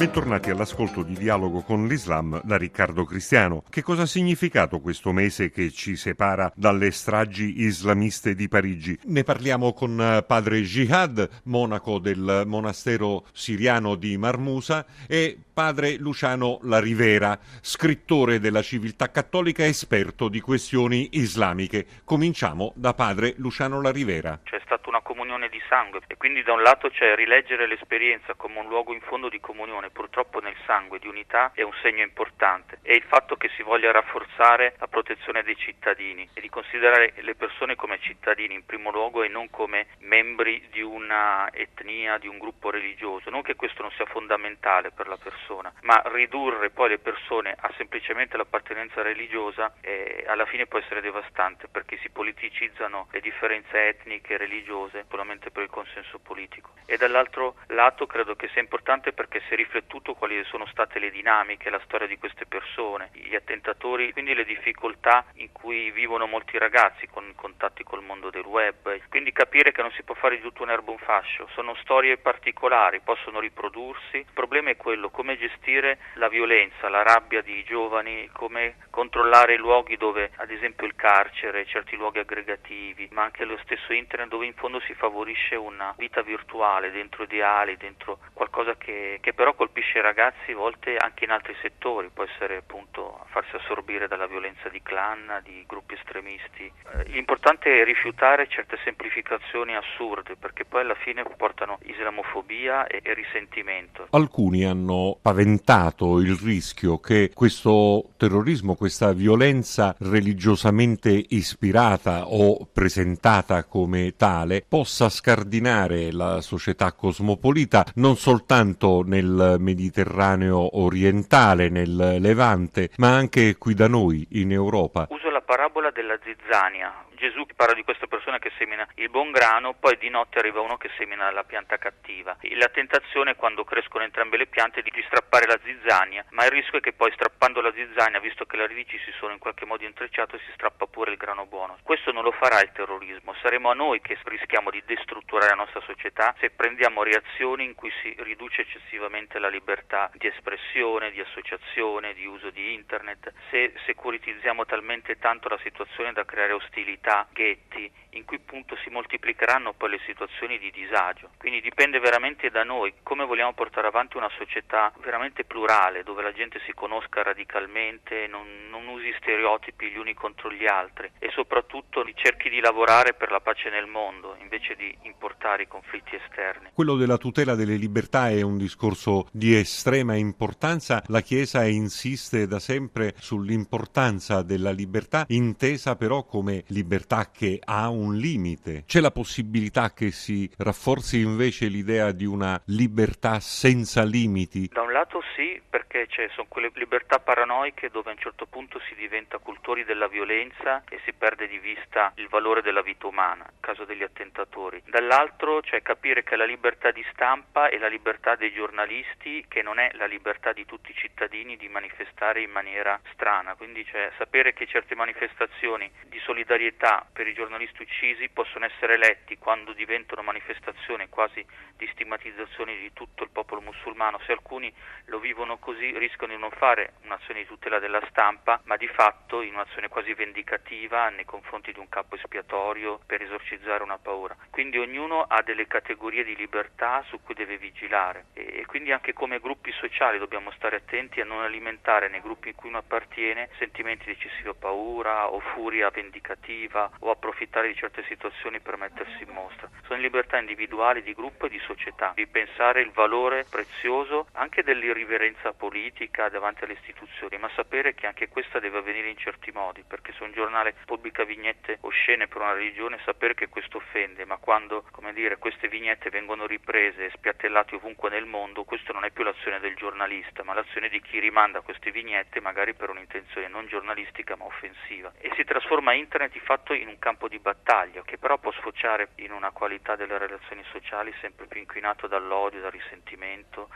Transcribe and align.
Bentornati 0.00 0.48
all'ascolto 0.48 1.02
di 1.02 1.12
Dialogo 1.12 1.60
con 1.60 1.86
l'Islam 1.86 2.40
da 2.42 2.56
Riccardo 2.56 3.04
Cristiano. 3.04 3.64
Che 3.68 3.82
cosa 3.82 4.04
ha 4.04 4.06
significato 4.06 4.80
questo 4.80 5.12
mese 5.12 5.50
che 5.50 5.70
ci 5.70 5.94
separa 5.94 6.50
dalle 6.56 6.90
stragi 6.90 7.60
islamiste 7.60 8.34
di 8.34 8.48
Parigi? 8.48 8.98
Ne 9.04 9.24
parliamo 9.24 9.74
con 9.74 10.00
eh, 10.00 10.22
padre 10.22 10.62
Jihad, 10.62 11.42
monaco 11.44 11.98
del 11.98 12.44
monastero 12.46 13.26
siriano 13.34 13.94
di 13.94 14.16
Marmusa, 14.16 14.86
e 15.06 15.36
padre 15.52 15.96
Luciano 15.98 16.60
La 16.62 16.80
Rivera, 16.80 17.38
scrittore 17.60 18.38
della 18.38 18.62
civiltà 18.62 19.10
cattolica 19.10 19.64
e 19.64 19.68
esperto 19.68 20.28
di 20.28 20.40
questioni 20.40 21.10
islamiche. 21.12 21.84
Cominciamo 22.06 22.72
da 22.74 22.94
padre 22.94 23.34
Luciano 23.36 23.82
La 23.82 23.92
Rivera. 23.92 24.40
C'è 24.44 24.62
stata 24.64 24.88
una 24.88 25.02
comunione 25.02 25.50
di 25.50 25.60
sangue 25.68 26.00
e 26.06 26.16
quindi 26.16 26.42
da 26.42 26.54
un 26.54 26.62
lato 26.62 26.88
c'è 26.88 27.14
rileggere 27.14 27.66
l'esperienza 27.66 28.32
come 28.34 28.60
un 28.60 28.68
luogo 28.68 28.94
in 28.94 29.00
fondo 29.02 29.28
di 29.28 29.40
comunione 29.40 29.89
purtroppo 29.92 30.40
nel 30.40 30.56
sangue 30.66 30.98
di 30.98 31.08
unità 31.08 31.52
è 31.54 31.62
un 31.62 31.72
segno 31.82 32.02
importante 32.02 32.78
e 32.82 32.94
il 32.94 33.02
fatto 33.02 33.36
che 33.36 33.50
si 33.56 33.62
voglia 33.62 33.90
rafforzare 33.90 34.74
la 34.78 34.86
protezione 34.86 35.42
dei 35.42 35.56
cittadini 35.56 36.28
e 36.32 36.40
di 36.40 36.48
considerare 36.48 37.12
le 37.16 37.34
persone 37.34 37.76
come 37.76 37.98
cittadini 38.00 38.54
in 38.54 38.64
primo 38.64 38.90
luogo 38.90 39.22
e 39.22 39.28
non 39.28 39.50
come 39.50 39.88
membri 40.00 40.68
di 40.70 40.82
una 40.82 41.50
etnia, 41.52 42.18
di 42.18 42.28
un 42.28 42.38
gruppo 42.38 42.70
religioso, 42.70 43.30
non 43.30 43.42
che 43.42 43.56
questo 43.56 43.82
non 43.82 43.90
sia 43.92 44.06
fondamentale 44.06 44.90
per 44.90 45.08
la 45.08 45.16
persona, 45.16 45.72
ma 45.82 46.02
ridurre 46.06 46.70
poi 46.70 46.90
le 46.90 46.98
persone 46.98 47.54
a 47.58 47.72
semplicemente 47.76 48.36
l'appartenenza 48.36 49.02
religiosa 49.02 49.74
eh, 49.80 50.24
alla 50.26 50.46
fine 50.46 50.66
può 50.66 50.78
essere 50.78 51.00
devastante 51.00 51.68
perché 51.68 51.98
si 51.98 52.10
politicizzano 52.10 53.08
le 53.10 53.20
differenze 53.20 53.88
etniche 53.88 54.34
e 54.34 54.36
religiose 54.36 55.04
puramente 55.06 55.50
per 55.50 55.62
il 55.62 55.70
consenso 55.70 56.18
politico. 56.18 56.70
E 56.86 56.96
dall'altro 56.96 57.56
lato 57.68 58.06
credo 58.06 58.36
che 58.36 58.48
sia 58.48 58.60
importante 58.60 59.12
perché 59.12 59.40
si 59.48 59.54
riflette 59.54 59.79
soprattutto 59.80 60.14
quali 60.14 60.42
sono 60.44 60.66
state 60.66 60.98
le 60.98 61.10
dinamiche, 61.10 61.70
la 61.70 61.80
storia 61.84 62.06
di 62.06 62.18
queste 62.18 62.44
persone, 62.44 63.10
gli 63.12 63.34
attentatori, 63.34 64.12
quindi 64.12 64.34
le 64.34 64.44
difficoltà 64.44 65.24
in 65.34 65.50
cui 65.52 65.90
vivono 65.90 66.26
molti 66.26 66.58
ragazzi 66.58 67.06
con 67.06 67.32
contatti 67.34 67.82
col 67.82 68.02
mondo 68.02 68.30
del 68.30 68.44
web, 68.44 69.00
quindi 69.08 69.32
capire 69.32 69.72
che 69.72 69.80
non 69.80 69.90
si 69.92 70.02
può 70.02 70.14
fare 70.14 70.36
di 70.36 70.42
tutto 70.42 70.62
un 70.62 70.70
erbo 70.70 70.92
un 70.92 70.98
fascio, 70.98 71.48
sono 71.54 71.74
storie 71.80 72.18
particolari, 72.18 73.00
possono 73.00 73.40
riprodursi, 73.40 74.16
il 74.18 74.26
problema 74.34 74.70
è 74.70 74.76
quello 74.76 75.08
come 75.08 75.38
gestire 75.38 75.98
la 76.14 76.28
violenza, 76.28 76.88
la 76.88 77.02
rabbia 77.02 77.40
di 77.40 77.64
giovani, 77.64 78.28
come 78.32 78.76
controllare 78.90 79.54
i 79.54 79.58
luoghi 79.58 79.96
dove 79.96 80.30
ad 80.36 80.50
esempio 80.50 80.86
il 80.86 80.94
carcere, 80.94 81.64
certi 81.66 81.96
luoghi 81.96 82.18
aggregativi, 82.18 83.08
ma 83.12 83.22
anche 83.22 83.44
lo 83.44 83.58
stesso 83.62 83.92
internet 83.92 84.28
dove 84.28 84.46
in 84.46 84.54
fondo 84.54 84.80
si 84.80 84.92
favorisce 84.94 85.54
una 85.56 85.94
vita 85.96 86.20
virtuale 86.22 86.90
dentro 86.90 87.22
ideali, 87.22 87.76
dentro 87.76 88.18
qualcosa 88.34 88.76
che, 88.76 89.18
che 89.20 89.32
però 89.32 89.54
col 89.54 89.69
colpisce 89.70 90.00
ragazzi 90.02 90.52
volte 90.52 90.96
anche 90.96 91.24
in 91.24 91.30
altri 91.30 91.54
settori, 91.62 92.10
può 92.12 92.24
essere 92.24 92.56
appunto 92.56 93.24
farsi 93.30 93.54
assorbire 93.54 94.08
dalla 94.08 94.26
violenza 94.26 94.68
di 94.68 94.82
clan, 94.82 95.40
di 95.44 95.62
gruppi 95.64 95.94
estremisti. 95.94 96.64
Eh, 96.64 97.04
l'importante 97.10 97.80
è 97.80 97.84
rifiutare 97.84 98.48
certe 98.48 98.78
semplificazioni 98.82 99.76
assurde 99.76 100.34
perché 100.34 100.64
poi 100.64 100.80
alla 100.80 100.96
fine 100.96 101.22
portano 101.36 101.78
islamofobia 101.84 102.88
e, 102.88 103.00
e 103.04 103.14
risentimento. 103.14 104.08
Alcuni 104.10 104.64
hanno 104.64 105.16
paventato 105.22 106.18
il 106.18 106.34
rischio 106.34 106.98
che 106.98 107.30
questo 107.32 108.10
terrorismo, 108.16 108.74
questa 108.74 109.12
violenza 109.12 109.94
religiosamente 110.00 111.10
ispirata 111.28 112.26
o 112.26 112.66
presentata 112.72 113.62
come 113.64 114.16
tale 114.16 114.64
possa 114.68 115.08
scardinare 115.08 116.10
la 116.10 116.40
società 116.40 116.92
cosmopolita 116.92 117.86
non 117.94 118.16
soltanto 118.16 119.02
nel 119.06 119.58
Mediterraneo 119.60 120.78
orientale, 120.78 121.68
nel 121.68 122.16
Levante, 122.18 122.90
ma 122.96 123.14
anche 123.14 123.56
qui 123.56 123.74
da 123.74 123.86
noi 123.86 124.26
in 124.30 124.50
Europa. 124.50 125.06
Uso 125.08 125.29
parabola 125.50 125.90
della 125.90 126.16
zizzania 126.22 127.10
Gesù 127.20 127.44
parla 127.54 127.74
di 127.74 127.84
questa 127.84 128.06
persona 128.06 128.38
che 128.38 128.50
semina 128.56 128.88
il 128.94 129.10
buon 129.10 129.30
grano, 129.30 129.74
poi 129.74 129.98
di 129.98 130.08
notte 130.08 130.38
arriva 130.38 130.62
uno 130.62 130.78
che 130.78 130.88
semina 130.96 131.30
la 131.30 131.44
pianta 131.44 131.76
cattiva. 131.76 132.34
La 132.56 132.68
tentazione 132.68 133.36
quando 133.36 133.62
crescono 133.62 134.04
entrambe 134.04 134.38
le 134.38 134.46
piante 134.46 134.80
è 134.80 134.82
di 134.82 134.90
strappare 135.04 135.46
la 135.46 135.58
zizzania, 135.62 136.24
ma 136.30 136.46
il 136.46 136.50
rischio 136.50 136.78
è 136.78 136.80
che 136.80 136.94
poi 136.94 137.12
strappando 137.12 137.60
la 137.60 137.74
zizzania, 137.74 138.20
visto 138.20 138.46
che 138.46 138.56
le 138.56 138.66
radici 138.66 138.98
si 139.04 139.12
sono 139.18 139.34
in 139.34 139.38
qualche 139.38 139.66
modo 139.66 139.84
intrecciate, 139.84 140.38
si 140.38 140.52
strappa 140.54 140.86
pure 140.86 141.10
il 141.10 141.18
grano 141.18 141.44
buono. 141.44 141.76
Questo 141.82 142.10
non 142.10 142.22
lo 142.22 142.32
farà 142.32 142.62
il 142.62 142.72
terrorismo, 142.72 143.34
saremo 143.42 143.70
a 143.70 143.74
noi 143.74 144.00
che 144.00 144.16
rischiamo 144.24 144.70
di 144.70 144.82
destrutturare 144.86 145.50
la 145.50 145.62
nostra 145.62 145.82
società 145.82 146.34
se 146.38 146.48
prendiamo 146.48 147.02
reazioni 147.02 147.64
in 147.64 147.74
cui 147.74 147.92
si 148.00 148.14
riduce 148.20 148.62
eccessivamente 148.62 149.38
la 149.38 149.48
libertà 149.48 150.10
di 150.14 150.26
espressione, 150.26 151.10
di 151.10 151.20
associazione, 151.20 152.14
di 152.14 152.24
uso 152.24 152.48
di 152.48 152.72
internet, 152.72 153.30
se 153.50 153.74
securitizziamo 153.84 154.64
talmente 154.64 155.18
tanto 155.18 155.39
la 155.48 155.58
situazione 155.62 156.12
da 156.12 156.24
creare 156.24 156.52
ostilità 156.52 157.26
ghetti, 157.32 157.90
in 158.10 158.24
cui 158.24 158.36
appunto 158.36 158.76
si 158.82 158.90
moltiplicheranno 158.90 159.72
poi 159.72 159.90
le 159.90 160.00
situazioni 160.04 160.58
di 160.58 160.70
disagio. 160.70 161.30
Quindi 161.38 161.60
dipende 161.60 161.98
veramente 162.00 162.50
da 162.50 162.64
noi 162.64 162.92
come 163.02 163.24
vogliamo 163.24 163.52
portare 163.54 163.86
avanti 163.86 164.16
una 164.16 164.30
società 164.36 164.92
veramente 165.00 165.44
plurale, 165.44 166.02
dove 166.02 166.22
la 166.22 166.32
gente 166.32 166.60
si 166.66 166.72
conosca 166.72 167.22
radicalmente, 167.22 168.26
non, 168.26 168.68
non 168.68 168.86
usi 168.88 169.14
stereotipi 169.18 169.90
gli 169.90 169.96
uni 169.96 170.14
contro 170.14 170.52
gli 170.52 170.66
altri 170.66 171.10
e 171.18 171.30
soprattutto 171.30 172.04
cerchi 172.20 172.50
di 172.50 172.60
lavorare 172.60 173.14
per 173.14 173.30
la 173.30 173.40
pace 173.40 173.70
nel 173.70 173.86
mondo 173.86 174.36
invece 174.40 174.74
di 174.76 174.94
importare 175.02 175.62
i 175.62 175.68
conflitti 175.68 176.16
esterni. 176.16 176.70
Quello 176.72 176.96
della 176.96 177.16
tutela 177.16 177.54
delle 177.54 177.76
libertà 177.76 178.28
è 178.28 178.42
un 178.42 178.58
discorso 178.58 179.28
di 179.32 179.56
estrema 179.56 180.16
importanza. 180.16 181.02
La 181.06 181.20
Chiesa 181.20 181.64
insiste 181.64 182.46
da 182.46 182.58
sempre 182.58 183.14
sull'importanza 183.16 184.42
della 184.42 184.70
libertà, 184.70 185.24
intesa 185.34 185.96
però 185.96 186.24
come 186.24 186.64
libertà 186.68 187.30
che 187.30 187.60
ha 187.62 187.88
un 187.88 188.16
limite. 188.16 188.84
C'è 188.86 189.00
la 189.00 189.10
possibilità 189.10 189.92
che 189.92 190.10
si 190.10 190.50
rafforzi 190.56 191.20
invece 191.20 191.66
l'idea 191.66 192.12
di 192.12 192.24
una 192.24 192.60
libertà 192.66 193.40
senza 193.40 194.02
limiti? 194.02 194.68
Da 194.72 194.82
lato 195.10 195.22
sì, 195.34 195.60
perché 195.68 196.06
sono 196.30 196.46
quelle 196.48 196.70
libertà 196.74 197.18
paranoiche 197.18 197.90
dove 197.90 198.10
a 198.10 198.12
un 198.12 198.18
certo 198.20 198.46
punto 198.46 198.78
si 198.86 198.94
diventa 198.94 199.38
cultori 199.38 199.84
della 199.84 200.06
violenza 200.06 200.84
e 200.88 201.00
si 201.04 201.12
perde 201.12 201.48
di 201.48 201.58
vista 201.58 202.12
il 202.16 202.28
valore 202.28 202.62
della 202.62 202.80
vita 202.80 203.08
umana, 203.08 203.44
caso 203.58 203.84
degli 203.84 204.04
attentatori. 204.04 204.80
Dall'altro 204.86 205.60
c'è 205.62 205.82
capire 205.82 206.22
che 206.22 206.36
la 206.36 206.44
libertà 206.44 206.92
di 206.92 207.04
stampa 207.12 207.68
è 207.68 207.78
la 207.78 207.88
libertà 207.88 208.36
dei 208.36 208.52
giornalisti, 208.52 209.44
che 209.48 209.62
non 209.62 209.80
è 209.80 209.90
la 209.94 210.06
libertà 210.06 210.52
di 210.52 210.64
tutti 210.64 210.92
i 210.92 210.94
cittadini 210.94 211.56
di 211.56 211.68
manifestare 211.68 212.42
in 212.42 212.50
maniera 212.50 213.00
strana, 213.12 213.56
quindi 213.56 213.84
c'è 213.84 214.12
sapere 214.16 214.52
che 214.52 214.66
certe 214.66 214.94
manifestazioni 214.94 215.90
di 216.04 216.20
solidarietà 216.20 217.04
per 217.12 217.26
i 217.26 217.34
giornalisti 217.34 217.82
uccisi 217.82 218.28
possono 218.28 218.64
essere 218.64 218.96
letti 218.96 219.38
quando 219.38 219.72
diventano 219.72 220.22
manifestazioni 220.22 221.08
quasi 221.08 221.44
di 221.76 221.88
stigmatizzazione 221.92 222.76
di 222.76 222.92
tutto 222.92 223.24
il 223.24 223.30
popolo 223.30 223.60
musulmano. 223.62 224.20
Se 224.26 224.32
alcuni 224.32 224.72
lo 225.06 225.18
vivono 225.18 225.58
così 225.58 225.96
rischiano 225.98 226.34
di 226.34 226.40
non 226.40 226.50
fare 226.50 226.94
un'azione 227.04 227.40
di 227.40 227.46
tutela 227.46 227.78
della 227.78 228.02
stampa, 228.08 228.60
ma 228.64 228.76
di 228.76 228.86
fatto 228.88 229.42
in 229.42 229.54
un'azione 229.54 229.88
quasi 229.88 230.14
vendicativa 230.14 231.08
nei 231.08 231.24
confronti 231.24 231.72
di 231.72 231.78
un 231.78 231.88
capo 231.88 232.14
espiatorio 232.14 233.00
per 233.06 233.22
esorcizzare 233.22 233.82
una 233.82 233.98
paura. 233.98 234.36
Quindi 234.50 234.78
ognuno 234.78 235.22
ha 235.22 235.42
delle 235.42 235.66
categorie 235.66 236.24
di 236.24 236.36
libertà 236.36 237.02
su 237.08 237.20
cui 237.22 237.34
deve 237.34 237.58
vigilare 237.58 238.26
e 238.34 238.64
quindi 238.66 238.92
anche 238.92 239.12
come 239.12 239.40
gruppi 239.40 239.72
sociali 239.72 240.18
dobbiamo 240.18 240.50
stare 240.52 240.76
attenti 240.76 241.20
a 241.20 241.24
non 241.24 241.42
alimentare 241.42 242.08
nei 242.08 242.20
gruppi 242.20 242.48
in 242.48 242.54
cui 242.54 242.68
uno 242.68 242.78
appartiene 242.78 243.48
sentimenti 243.58 244.04
di 244.06 244.12
eccessiva 244.12 244.54
paura 244.54 245.30
o 245.30 245.40
furia 245.40 245.90
vendicativa 245.90 246.90
o 247.00 247.10
approfittare 247.10 247.68
di 247.68 247.74
certe 247.74 248.04
situazioni 248.04 248.60
per 248.60 248.76
mettersi 248.76 249.22
in 249.22 249.30
mostra. 249.30 249.68
Sono 249.86 250.00
libertà 250.00 250.38
individuali, 250.38 251.02
di 251.02 251.14
gruppo 251.14 251.46
e 251.46 251.48
di 251.48 251.58
società, 251.60 252.12
di 252.14 252.26
pensare 252.26 252.80
il 252.80 252.90
valore 252.90 253.44
prezioso 253.48 254.28
anche 254.32 254.62
dell'irriverenza 255.00 255.52
politica 255.52 256.28
davanti 256.28 256.64
alle 256.64 256.74
istituzioni, 256.74 257.38
ma 257.38 257.50
sapere 257.54 257.94
che 257.94 258.06
anche 258.06 258.28
questa 258.28 258.58
deve 258.58 258.78
avvenire 258.78 259.08
in 259.08 259.16
certi 259.16 259.50
modi, 259.50 259.82
perché 259.86 260.12
se 260.12 260.22
un 260.22 260.32
giornale 260.32 260.74
pubblica 260.84 261.24
vignette 261.24 261.78
oscene 261.82 262.26
per 262.28 262.40
una 262.40 262.52
religione, 262.52 263.00
sapere 263.04 263.34
che 263.34 263.48
questo 263.48 263.78
offende, 263.78 264.24
ma 264.24 264.36
quando 264.36 264.84
dire, 265.20 265.38
queste 265.38 265.68
vignette 265.68 266.08
vengono 266.08 266.46
riprese 266.46 267.06
e 267.06 267.10
spiattellate 267.10 267.74
ovunque 267.74 268.10
nel 268.10 268.24
mondo, 268.24 268.64
questo 268.64 268.92
non 268.92 269.04
è 269.04 269.10
più 269.10 269.22
l'azione 269.24 269.60
del 269.60 269.74
giornalista, 269.74 270.42
ma 270.44 270.54
l'azione 270.54 270.88
di 270.88 271.00
chi 271.00 271.18
rimanda 271.18 271.60
queste 271.60 271.90
vignette 271.90 272.40
magari 272.40 272.74
per 272.74 272.90
un'intenzione 272.90 273.48
non 273.48 273.66
giornalistica 273.66 274.36
ma 274.36 274.44
offensiva. 274.44 275.12
e 275.18 275.30
si 275.34 275.44
trasforma 275.44 275.92
internet 275.92 276.32
di 276.32 276.40
fatto 276.40 276.72
in 276.72 276.88
un 276.88 276.98
campo 276.98 277.28
di 277.28 277.38
battaglia 277.38 278.02
che 278.02 278.18
però 278.18 278.38
può 278.38 278.52
sfociare 278.52 279.08
in 279.16 279.32
una 279.32 279.50
qualità 279.50 279.96
delle 279.96 280.16
relazioni 280.18 280.62
sociali 280.70 281.12
sempre 281.20 281.46
più 281.46 281.60
inquinato 281.60 282.06
dall'odio, 282.06 282.60
dal 282.60 282.70
risentimento, 282.70 283.68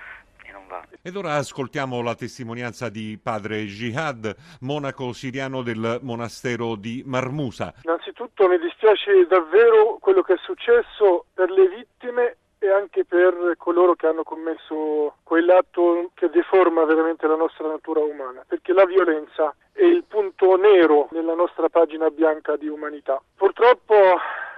non 0.55 0.67
va. 0.69 0.83
Ed 1.03 1.17
ora 1.17 1.35
ascoltiamo 1.35 2.01
la 2.01 2.15
testimonianza 2.15 2.89
di 2.89 3.19
padre 3.23 3.65
Jihad, 3.67 4.35
monaco 4.61 5.13
siriano 5.13 5.63
del 5.63 5.99
monastero 6.03 6.77
di 6.77 7.03
Marmusa. 7.05 7.75
Innanzitutto 7.83 8.49
mi 8.49 8.59
dispiace 8.59 9.27
davvero 9.27 9.99
quello 10.01 10.23
che 10.23 10.35
è 10.35 10.39
successo 10.39 11.27
per 11.35 11.51
le 11.51 11.69
vittime 11.69 12.37
e 12.59 12.71
anche 12.71 13.05
per 13.05 13.55
coloro 13.59 13.95
che 13.95 14.07
hanno 14.07 14.23
commesso 14.23 15.17
quell'atto 15.23 16.11
che 16.15 16.31
deforma 16.31 16.85
veramente 16.85 17.27
la 17.27 17.37
nostra 17.37 17.69
natura 17.69 18.01
umana, 18.01 18.43
perché 18.47 18.73
la 18.73 18.87
violenza 18.87 19.55
è 19.73 19.85
il 19.85 20.05
punto 20.09 20.57
nero 20.57 21.09
nella 21.11 21.35
nostra 21.35 21.69
pagina 21.69 22.09
bianca 22.09 22.57
di 22.57 22.69
umanità. 22.69 23.21
Purtroppo 23.37 23.95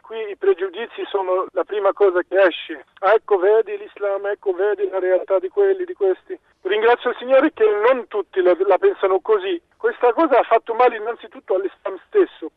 qui 0.07 0.31
i 0.31 0.37
pregiudizi 0.37 1.05
sono 1.11 1.47
la 1.51 1.65
prima 1.65 1.93
cosa 1.93 2.23
che 2.23 2.41
esce. 2.41 2.85
Ecco, 3.01 3.39
vedi 3.39 3.77
l'Islam, 3.77 4.25
ecco, 4.27 4.53
vedi 4.53 4.89
la 4.89 5.01
realtà 5.01 5.41
di 5.41 5.49
quelli, 5.49 5.85
di 5.85 5.95
questi. 5.95 6.39
Ringrazio 6.63 7.11
il 7.11 7.17
Signore 7.19 7.53
che 7.53 7.65
non 7.65 8.07
tutti 8.07 8.41
la, 8.41 8.57
la 8.67 8.79
pensano 8.79 9.19
così. 9.19 9.61
Questa 9.77 10.13
cosa 10.13 10.39
ha 10.39 10.43
fatto 10.45 10.75
male 10.75 10.97
innanzitutto 10.97 11.57
all'Islam 11.57 11.99
stesso 12.07 12.51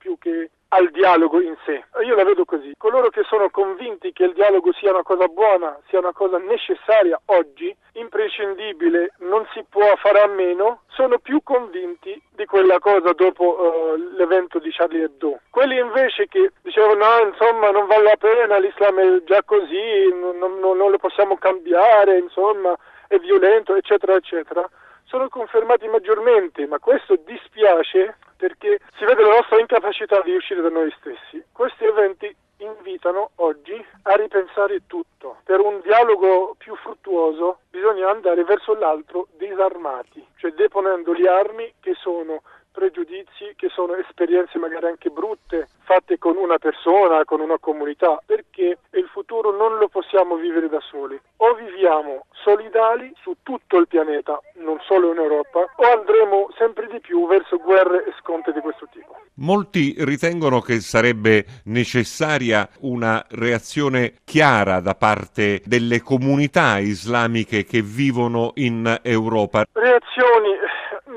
dialogo 1.00 1.40
in 1.40 1.56
sé. 1.66 1.86
Io 2.04 2.16
la 2.16 2.25
vedo 2.25 2.44
così. 2.44 2.74
Coloro 2.78 3.10
che 3.10 3.24
sono 3.24 3.50
convinti 3.50 4.12
che 4.12 4.25
il 4.25 4.34
dialogo 4.34 4.74
sia 4.74 4.92
una 4.92 5.04
cosa 5.04 5.28
buona, 5.28 5.80
sia 5.88 6.00
una 6.00 6.12
cosa 6.12 6.38
necessaria 6.38 7.19
oggi, 7.28 7.74
imprescindibile, 7.94 9.13
non 9.19 9.48
si 9.54 9.63
può 9.69 9.96
fare 9.96 10.19
a 10.19 10.28
meno, 10.28 10.81
sono 10.90 11.18
più 11.19 11.42
convinti 11.42 12.22
di 12.36 12.46
quella 12.46 12.80
cosa 12.80 13.13
dopo 13.13 13.46
uh, 13.46 14.16
l'evento 14.18 14.60
di 14.60 14.72
Charlie 14.72 15.04
Hebdo. 15.04 15.40
Quelli 15.50 15.80
invece 15.80 16.28
che 16.28 16.51
dicevano 16.62 16.96
no, 16.96 17.28
insomma 17.30 17.72
non 17.72 17.88
vale 17.88 18.04
la 18.04 18.18
pena, 18.18 18.60
l'Islam 18.60 19.00
è 19.00 19.24
già 19.24 19.42
così, 19.44 20.13
non, 20.13 20.38
non, 20.38 20.60
non 20.60 20.92
lo 20.92 20.98
possiamo 20.98 21.38
cambiare, 21.38 22.18
insomma 22.18 22.78
è 23.07 23.18
violento, 23.18 23.74
eccetera, 23.75 24.16
eccetera, 24.16 24.69
sono 25.06 25.30
confermati 25.30 25.88
maggiormente, 25.88 26.68
ma 26.68 26.78
questo 26.78 27.18
dispiace 27.25 28.18
perché 28.40 28.80
si 28.98 29.04
vede 29.04 29.22
la 29.22 29.36
nostra 29.36 29.60
incapacità 29.60 30.22
di 30.22 30.34
uscire 30.34 30.62
da 30.62 30.70
noi 30.70 30.90
stessi. 30.98 31.44
Questi 31.52 31.84
eventi 31.84 32.34
invitano 32.60 33.32
oggi 33.36 33.86
a 34.04 34.16
ripensare 34.16 34.88
tutto. 34.88 35.38
Per 35.44 35.60
un 35.60 35.82
dialogo 35.82 36.56
più 36.58 36.74
fruttuoso 36.78 37.60
bisogna 37.70 38.10
andare 38.10 38.46
verso 38.46 38.74
l'altro 38.76 39.28
disarmati, 39.38 40.26
cioè 40.38 40.52
deponendo 40.52 41.12
le 41.12 41.28
armi 41.28 41.74
che 41.82 41.94
sono 41.96 42.42
pregiudizi, 42.71 43.54
che 43.56 43.69
sono 43.69 43.95
esperienze 43.95 44.57
magari 44.57 44.88
anche 44.88 45.10
brutte, 45.10 45.68
fatte 45.83 46.18
con 46.18 46.38
una 46.38 46.57
persona, 46.57 47.25
con 47.25 47.42
una 47.42 47.57
comunità, 47.60 48.21
perché 48.25 48.77
il 48.92 49.10
futuro 49.12 49.51
non 49.56 49.77
lo 49.77 49.88
possiamo 49.88 50.36
vivere 50.36 50.69
da 50.69 50.80
soli. 50.80 51.19
O 51.38 51.54
viviamo 51.54 52.25
solidali 52.44 53.12
su 53.21 53.36
tutto 53.44 53.77
il 53.77 53.88
pianeta, 53.88 54.39
non 54.56 54.80
solo 54.81 55.12
in 55.12 55.19
Europa, 55.19 55.60
o 55.75 55.92
andremo 55.92 56.50
sempre 56.57 56.88
di 56.88 57.00
più 57.00 57.27
verso 57.27 57.57
guerre 57.57 58.06
e 58.06 58.13
scontri 58.19 58.54
di 58.54 58.60
questo 58.60 58.88
tipo. 58.92 59.18
Molti 59.36 59.95
ritengono 60.00 60.60
che 60.60 60.80
sarebbe 60.80 61.45
necessaria 61.66 62.68
una 62.81 63.25
reazione 63.30 64.16
chiara 64.25 64.80
da 64.80 64.95
parte 64.95 65.62
delle 65.66 66.01
comunità 66.01 66.77
islamiche 66.77 67.63
che 67.63 67.81
vivono 67.81 68.51
in 68.56 69.00
Europa. 69.01 69.66
Reazioni 69.71 70.57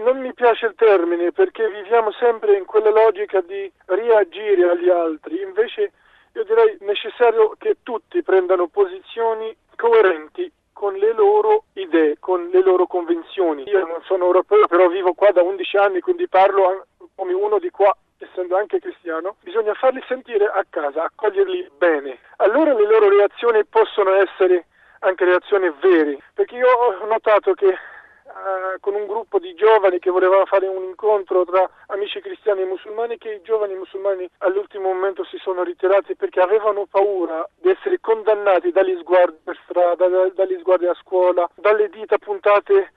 non 0.05 0.21
mi 0.21 0.33
piace 0.35 0.67
il 0.67 0.75
termine 0.77 1.33
perché 1.43 1.69
viviamo 1.69 2.13
sempre 2.13 2.57
in 2.57 2.65
quella 2.65 2.91
logica 2.91 3.41
di 3.41 3.69
reagire 3.87 4.71
agli 4.71 4.89
altri, 4.89 5.43
invece 5.43 5.91
io 6.35 6.45
direi 6.45 6.77
necessario 6.83 7.57
che 7.59 7.79
tutti 7.83 8.23
prendano 8.23 8.69
posizioni 8.69 9.53
coerenti 9.75 10.49
con 10.73 10.95
le 10.95 11.13
loro 11.13 11.65
idee, 11.73 12.19
con 12.21 12.49
le 12.53 12.63
loro 12.63 12.87
convinzioni. 12.87 13.65
Io 13.67 13.85
non 13.85 14.01
sono 14.05 14.27
europeo, 14.27 14.69
però 14.69 14.87
vivo 14.87 15.15
qua 15.15 15.33
da 15.33 15.43
11 15.43 15.77
anni, 15.79 16.01
quindi 16.01 16.29
parlo 16.29 16.87
come 17.17 17.33
uno 17.33 17.59
di 17.59 17.71
qua, 17.71 17.93
essendo 18.19 18.57
anche 18.57 18.79
cristiano. 18.79 19.35
Bisogna 19.41 19.75
farli 19.75 20.01
sentire 20.07 20.45
a 20.45 20.65
casa, 20.71 21.03
accoglierli 21.03 21.73
bene. 21.77 22.21
Allora 22.37 22.73
le 22.73 22.87
loro 22.87 23.09
reazioni 23.09 23.65
possono 23.65 24.15
essere 24.15 24.67
anche 25.01 25.25
reazioni 25.25 25.73
vere, 25.81 26.19
perché 26.35 26.55
io 26.55 26.69
ho 26.69 27.05
notato 27.05 27.53
che 27.55 27.77
eh, 28.25 28.79
con 28.81 28.95
un 28.95 29.07
gruppo 29.07 29.39
di 29.39 29.55
giovani 29.55 29.99
che 29.99 30.11
volevano 30.11 30.45
fare 30.47 30.67
un 30.67 30.83
incontro 30.85 31.45
tra 31.45 31.69
amici 31.87 32.21
cristiani 32.21 32.63
e 32.63 32.67
musulmani 32.67 33.19
che 33.19 33.35
i 33.35 33.43
giovani 33.43 33.75
musulmani 33.75 34.29
all'ultimo 34.39 34.93
momento 34.93 35.25
si 35.25 35.39
sono 35.39 35.63
ritirati 35.63 36.15
perché 36.15 36.41
avevano 36.41 36.87
paura 36.91 37.47
di 37.61 37.71
essere 37.71 38.01
condannati 38.01 38.71
dagli 38.71 38.97
sguardi 38.99 39.39
per 39.43 39.59
strada, 39.65 40.07
dagli 40.35 40.59
sguardi 40.59 40.87
a 40.87 40.95
scuola, 40.95 41.49
dalle 41.55 41.89
dita 41.89 42.19
puntate 42.19 42.93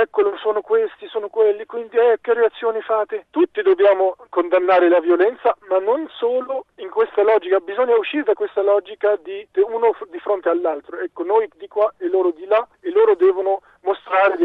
eccolo 0.00 0.36
sono 0.38 0.60
questi, 0.60 1.06
sono 1.08 1.28
quelli, 1.28 1.66
quindi 1.66 1.96
eh, 1.96 2.18
che 2.20 2.34
reazioni 2.34 2.80
fate? 2.80 3.26
Tutti 3.30 3.62
dobbiamo 3.62 4.16
condannare 4.28 4.88
la 4.88 5.00
violenza, 5.00 5.56
ma 5.68 5.78
non 5.78 6.08
solo 6.16 6.66
in 6.76 6.90
questa 6.90 7.22
logica, 7.22 7.58
bisogna 7.60 7.96
uscire 7.96 8.24
da 8.24 8.34
questa 8.34 8.62
logica 8.62 9.16
di 9.16 9.46
uno 9.54 9.94
di 10.10 10.18
fronte 10.18 10.48
all'altro. 10.48 10.98
Ecco, 10.98 11.22
noi 11.22 11.48
di 11.56 11.68
qua 11.68 11.92
e 11.98 12.08
loro 12.08 12.30
di 12.30 12.46
là 12.46 12.66
e 12.80 12.90
loro 12.90 13.14
devono 13.14 13.61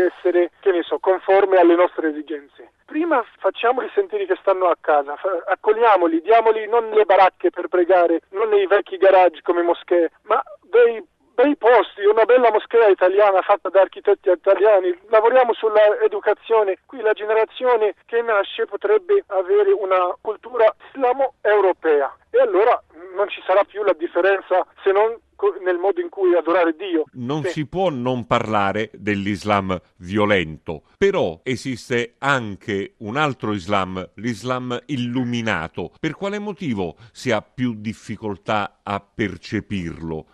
essere, 0.08 0.52
che 0.60 0.72
ne 0.72 0.84
so, 0.84 1.00
conformi 1.00 1.58
alle 1.58 1.76
nostre 1.76 2.10
esigenze. 2.10 2.72
Prima 2.86 3.24
facciamoli 3.40 3.90
sentire 3.94 4.26
che 4.26 4.38
stanno 4.40 4.68
a 4.68 4.78
casa, 4.80 5.16
accogliamoli, 5.48 6.22
diamoli 6.22 6.68
non 6.68 6.90
le 6.90 7.06
baracche 7.06 7.50
per 7.50 7.68
pregare, 7.68 8.22
non 8.32 8.50
nei 8.50 8.66
vecchi 8.66 8.98
garage 8.98 9.42
come 9.42 9.62
moschee, 9.62 10.10
ma 10.24 10.42
dei 10.62 11.04
bei 11.38 11.56
posti, 11.56 12.04
una 12.04 12.26
bella 12.26 12.50
moschea 12.52 12.88
italiana 12.88 13.42
fatta 13.42 13.70
da 13.70 13.82
architetti 13.82 14.32
italiani, 14.32 14.98
lavoriamo 15.10 15.54
sulla 15.54 16.00
educazione, 16.00 16.80
qui 16.88 17.00
la 17.02 17.14
generazione 17.14 17.94
che 18.08 18.24
nasce 18.24 18.66
potrebbe 18.66 19.24
avere 19.28 19.72
una 19.72 20.16
cultura 20.20 20.74
islamo-europea. 20.90 22.12
E 22.32 22.40
allora 22.40 22.82
non 23.16 23.30
ci 23.30 23.40
sarà 23.46 23.64
più 23.66 23.84
la 23.84 23.94
differenza 23.94 24.66
se 24.82 24.92
non 24.92 25.16
nel 25.64 25.78
modo 25.78 26.02
in 26.02 26.10
cui 26.10 26.36
adorare 26.36 26.76
Dio. 26.76 27.04
Non 27.14 27.44
sì. 27.44 27.50
si 27.50 27.66
può 27.66 27.90
non 27.90 28.26
parlare 28.26 28.90
dell'Islam 28.94 29.80
violento, 29.98 30.84
però 30.98 31.40
esiste 31.44 32.16
anche 32.20 32.96
un 33.00 33.18
altro 33.18 33.54
Islam, 33.54 34.12
l'Islam 34.16 34.78
illuminato. 34.86 35.92
Per 36.00 36.14
quale 36.16 36.40
motivo 36.40 36.96
si 37.12 37.32
ha 37.32 37.42
più 37.42 37.76
difficoltà 37.76 38.80
a 38.84 39.00
percepirlo? 39.00 40.28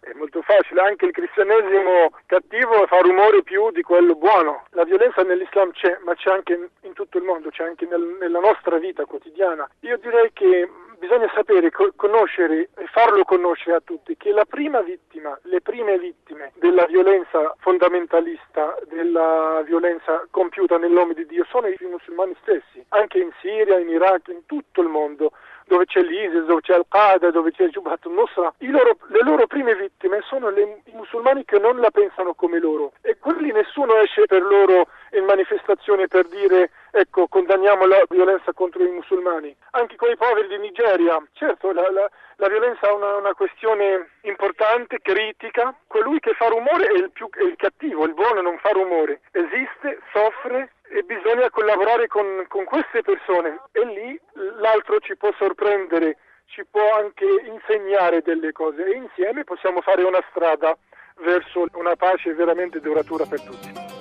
Facile, 0.56 0.82
anche 0.82 1.06
il 1.06 1.12
cristianesimo 1.12 2.12
cattivo 2.28 2.86
fa 2.86 3.00
rumore 3.00 3.42
più 3.42 3.72
di 3.72 3.82
quello 3.82 4.14
buono. 4.14 4.66
La 4.72 4.84
violenza 4.84 5.24
nell'Islam 5.24 5.72
c'è, 5.72 5.98
ma 6.04 6.14
c'è 6.14 6.30
anche 6.30 6.70
in 6.82 6.94
tutto 6.94 7.18
il 7.18 7.24
mondo, 7.24 7.50
c'è 7.50 7.64
anche 7.64 7.88
nel, 7.88 8.18
nella 8.20 8.40
nostra 8.40 8.78
vita 8.78 9.06
quotidiana. 9.06 9.68
Io 9.80 9.98
direi 9.98 10.32
che 10.32 10.70
bisogna 11.00 11.30
sapere, 11.34 11.72
conoscere 11.96 12.70
e 12.78 12.86
farlo 12.92 13.24
conoscere 13.24 13.78
a 13.78 13.82
tutti 13.84 14.16
che 14.16 14.32
la 14.32 14.46
prima 14.46 14.82
vittima, 14.82 15.38
le 15.44 15.60
prime 15.60 15.98
vittime 15.98 16.52
della 16.56 16.86
violenza 16.86 17.56
fondamentalista, 17.58 18.78
della 18.88 19.64
violenza 19.66 20.26
compiuta 20.30 20.78
nel 20.78 20.92
nome 20.92 21.16
di 21.16 21.26
Dio 21.26 21.46
sono 21.50 21.68
i 21.68 21.76
musulmani 21.82 22.36
stessi, 22.42 22.86
anche 22.90 23.18
in 23.18 23.32
Siria, 23.42 23.80
in 23.80 23.90
Iraq, 23.90 24.28
in 24.28 24.46
tutto 24.46 24.82
il 24.82 24.88
mondo 24.88 25.32
dove 25.66 25.86
c'è 25.86 26.02
l'ISIS, 26.02 26.46
dove 26.46 26.62
c'è 26.62 26.74
Al-Qaeda, 26.74 27.32
dove 27.32 27.52
c'è 27.52 27.68
Jubhat 27.68 28.06
al-Nusra, 28.06 28.54
le 28.58 29.22
loro 29.22 29.48
prime 29.48 29.76
vittime 29.76 30.22
sono 30.28 30.50
le, 30.50 30.82
i 30.86 30.92
musulmani 30.94 31.46
che 31.46 31.60
non 31.60 31.80
la 31.80 31.92
pensano 31.92 32.34
come 32.34 32.60
loro. 32.60 32.94
E 33.02 33.18
quelli 33.20 33.52
nessuno 33.52 33.96
esce 33.98 34.26
per 34.26 34.42
loro 34.42 34.88
in 35.12 35.26
manifestazione 35.26 36.08
per 36.08 36.28
dire 36.28 36.72
ecco 36.92 37.28
condanniamo 37.28 37.86
la 37.86 38.04
violenza 38.10 38.54
contro 38.54 38.84
i 38.84 38.90
musulmani. 38.90 39.56
Anche 39.72 39.96
con 39.96 40.10
i 40.10 40.16
poveri 40.16 40.48
di 40.48 40.58
Nigeria, 40.58 41.22
certo 41.34 41.72
la, 41.72 41.90
la, 41.92 42.10
la 42.38 42.48
violenza 42.48 42.90
è 42.90 42.92
una, 42.92 43.16
una, 43.18 43.34
questione 43.34 44.10
importante, 44.22 45.00
critica, 45.02 45.76
colui 45.88 46.20
che 46.20 46.34
fa 46.34 46.48
rumore 46.48 46.88
è 46.88 46.98
il, 46.98 47.12
più, 47.12 47.30
è 47.30 47.44
il 47.44 47.56
cattivo, 47.56 48.06
il 48.06 48.14
buono 48.14 48.42
non 48.42 48.58
fa 48.58 48.70
rumore, 48.70 49.22
esiste, 49.32 50.00
soffre 50.12 50.74
e 50.90 51.02
bisogna 51.04 51.50
collaborare 51.50 52.08
con, 52.08 52.46
con 52.48 52.64
queste 52.66 53.02
persone. 53.02 53.60
E 53.72 53.86
lì 53.86 54.20
l'altro 54.60 55.00
ci 55.00 55.16
può 55.16 55.32
sorprendere, 55.38 56.18
ci 56.46 56.64
può 56.70 56.98
anche 56.98 57.26
insegnare 57.26 58.22
delle 58.22 58.52
cose 58.52 58.86
e 58.86 58.98
insieme 58.98 59.44
possiamo 59.44 59.82
fare 59.82 60.04
una 60.04 60.24
strada 60.30 60.78
verso 61.24 61.66
una 61.74 61.96
pace 61.96 62.34
veramente 62.34 62.80
duratura 62.80 63.26
per 63.26 63.42
tutti. 63.42 63.94